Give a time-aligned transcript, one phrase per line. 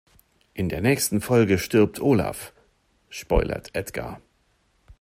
[0.55, 2.53] In der nächsten Folge stirbt Olaf,
[3.11, 4.19] spoilert Edgar.